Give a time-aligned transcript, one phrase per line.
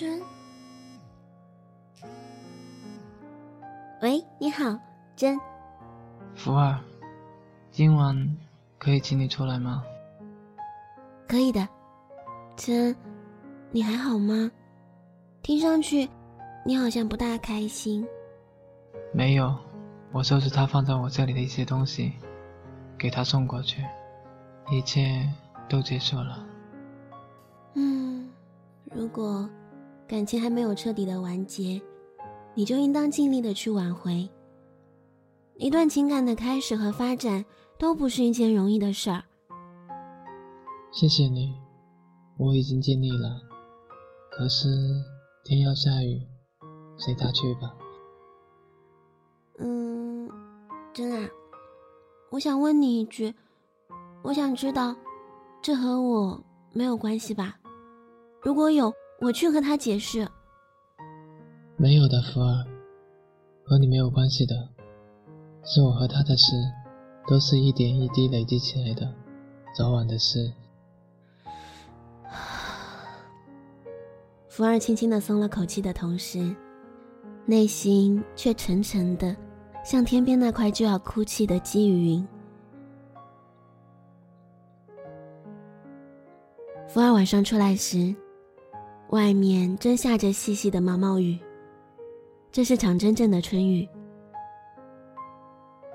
[0.00, 0.18] 真，
[4.00, 4.74] 喂，你好，
[5.14, 5.38] 真。
[6.34, 6.80] 福儿，
[7.70, 8.16] 今晚
[8.78, 9.84] 可以请你出来吗？
[11.28, 11.68] 可以的，
[12.56, 12.96] 真，
[13.70, 14.50] 你还好吗？
[15.42, 16.08] 听上去，
[16.64, 18.08] 你好像不大开心。
[19.12, 19.54] 没有，
[20.12, 22.14] 我收拾他放在我这里的一些东西，
[22.96, 23.84] 给他送过去，
[24.70, 25.30] 一切
[25.68, 26.46] 都结束了。
[27.74, 28.30] 嗯，
[28.84, 29.46] 如果
[30.10, 31.80] 感情还没有彻底的完结，
[32.52, 34.28] 你就应当尽力的去挽回。
[35.54, 37.44] 一段情感的开始和发展
[37.78, 39.22] 都不是一件容易的事儿。
[40.90, 41.54] 谢谢你，
[42.38, 43.40] 我已经尽力了。
[44.32, 44.66] 可是
[45.44, 46.20] 天要下雨，
[46.96, 47.72] 随他去吧。
[49.60, 50.28] 嗯，
[50.92, 51.30] 真啊，
[52.32, 53.32] 我想问你一句，
[54.22, 54.96] 我想知道，
[55.62, 57.60] 这和我没有关系吧？
[58.42, 60.26] 如果有，我去和他解释。
[61.76, 62.64] 没有的，福儿，
[63.64, 64.68] 和你没有关系的。
[65.62, 66.54] 是我和他的事，
[67.28, 69.14] 都是一点一滴累积起来的，
[69.76, 70.50] 早晚的事。
[74.48, 76.56] 福儿轻轻的松了口气的同时，
[77.44, 79.36] 内心却沉沉的，
[79.84, 82.26] 像天边那块就要哭泣的积雨云。
[86.88, 88.14] 福儿晚上出来时，
[89.10, 91.36] 外面正下着细细的毛毛雨。
[92.52, 93.88] 这是场真正的春雨。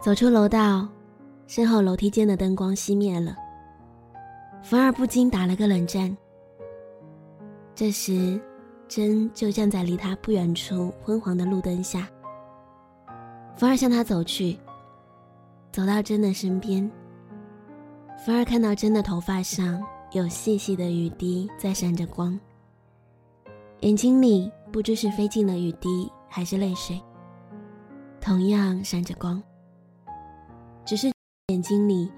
[0.00, 0.88] 走出楼道，
[1.48, 3.36] 身后楼梯间的灯光熄灭了。
[4.62, 6.16] 福儿不禁打了个冷战。
[7.74, 8.40] 这时，
[8.86, 12.08] 真就站在离他不远处昏黄的路灯下。
[13.56, 14.56] 福儿向他走去，
[15.72, 16.88] 走到真的身边。
[18.24, 22.38] 福儿看到真的头发上有细细的雨滴在闪着光，
[23.80, 27.00] 眼睛里不知是飞进了雨滴还是泪水，
[28.20, 29.42] 同样闪着光。
[30.84, 31.10] 只是
[31.48, 32.12] 眼睛里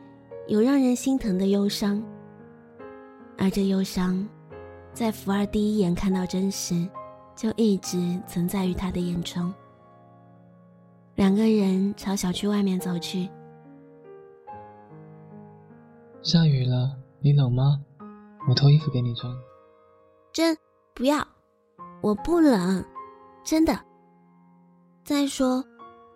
[0.49, 2.03] 有让人心疼的忧伤，
[3.39, 4.29] 而这忧伤，
[4.93, 6.89] 在福儿第一眼看到真时，
[7.37, 9.53] 就一直存在于他的眼中。
[11.15, 13.29] 两个人朝小区外面走去。
[16.23, 17.81] 下雨了，你冷吗？
[18.49, 19.33] 我脱衣服给你穿。
[20.33, 20.57] 真
[20.95, 21.25] 不要，
[22.03, 22.85] 我不冷，
[23.43, 23.79] 真的。
[25.03, 25.65] 再说，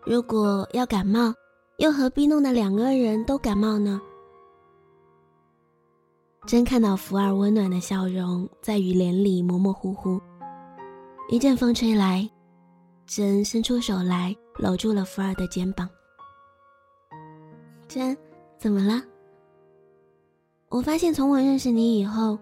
[0.04, 1.32] 如果要感冒。
[1.78, 4.00] 又何必弄得两个人都感冒呢？
[6.46, 10.18] 真看到福儿温暖的笑容在雨帘里模模糊糊。
[11.28, 12.26] 一阵风吹来，
[13.04, 15.86] 真伸出手来搂住了福儿的肩膀。
[17.86, 18.16] 真，
[18.56, 19.02] 怎么了？
[20.70, 22.38] 我发现从我认识你以后，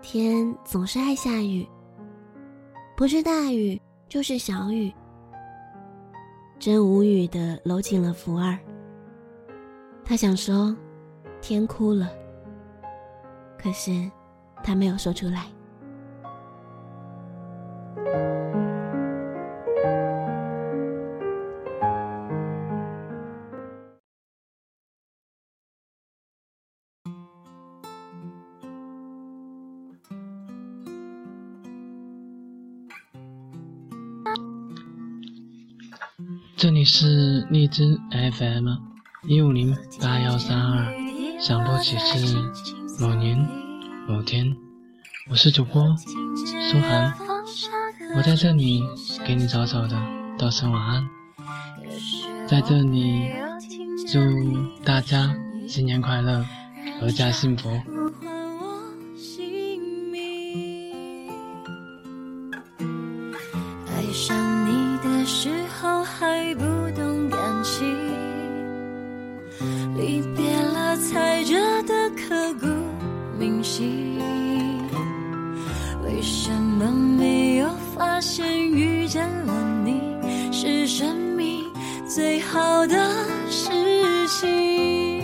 [0.00, 1.68] 天总是爱下雨，
[3.02, 4.94] 不是大雨就是小雨。
[6.60, 8.56] 真无语的搂紧了福儿。
[10.04, 10.72] 他想说，
[11.40, 12.08] 天哭了。
[13.58, 14.08] 可是，
[14.62, 15.46] 他没有说出来。
[36.62, 37.98] 这里是荔枝
[38.38, 38.68] FM
[39.26, 40.94] 一五零八幺三二，
[41.40, 42.36] 想播几次
[43.00, 43.36] 某年
[44.06, 44.56] 某天，
[45.28, 45.82] 我是主播
[46.70, 47.14] 苏涵，
[48.16, 48.80] 我在这里
[49.26, 50.00] 给你早早的
[50.38, 51.04] 道声晚安，
[52.46, 53.32] 在这里
[54.06, 54.20] 祝
[54.84, 55.34] 大家
[55.66, 56.46] 新年快乐，
[57.00, 57.70] 阖家幸福。
[64.02, 65.48] 爱上你的时
[65.80, 66.64] 候还不
[66.96, 67.86] 懂感情
[69.96, 72.66] 离别了才觉得刻骨
[73.38, 74.18] 铭心
[76.04, 79.52] 为什么没有发现遇见了
[79.84, 80.00] 你？
[80.50, 81.64] 是生命
[82.08, 82.96] 最好的
[83.48, 83.70] 事
[84.26, 85.20] 情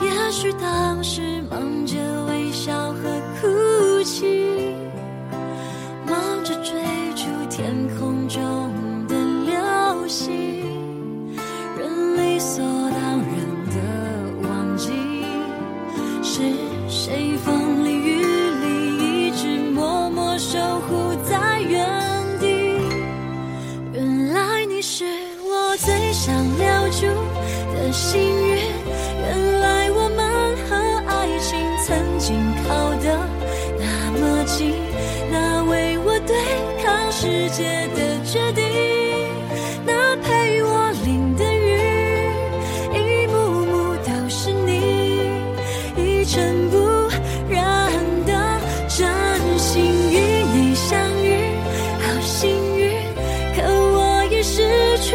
[0.00, 1.96] 也许当时忙着
[2.26, 2.98] 微笑和
[3.40, 4.74] 哭泣
[6.04, 6.99] 忙着追
[7.60, 8.40] 天空中
[9.06, 9.14] 的
[9.44, 10.89] 流星，
[37.22, 38.64] 世界的决定
[39.84, 41.68] 那陪我淋的雨
[42.94, 45.20] 一幕幕都是你
[45.98, 46.78] 一尘不
[47.50, 47.92] 染
[48.24, 48.58] 的
[48.88, 49.06] 真
[49.58, 50.16] 心与
[50.54, 51.36] 你相遇
[52.00, 52.90] 好幸运
[53.54, 54.62] 可我已失
[55.02, 55.14] 去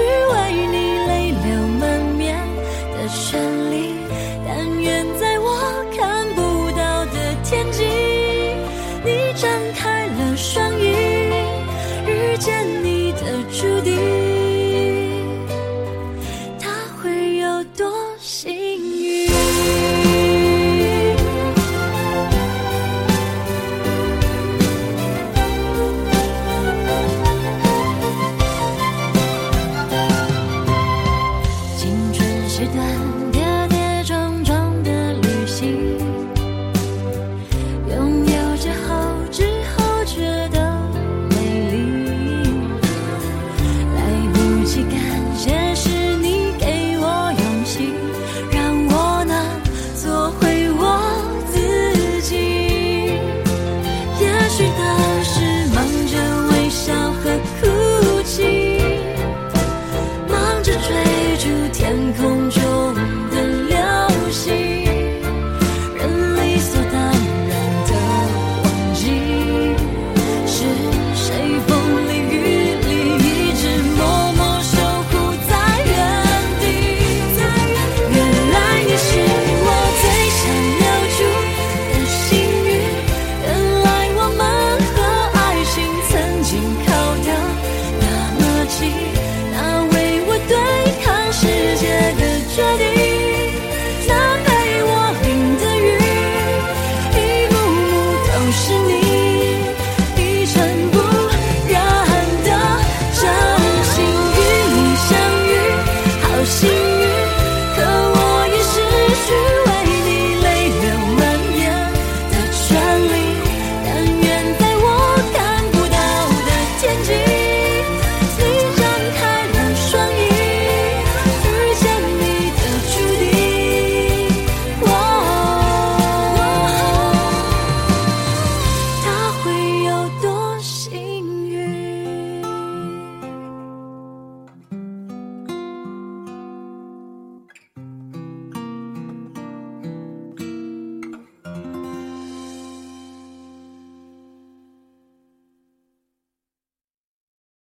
[12.37, 12.74] 见你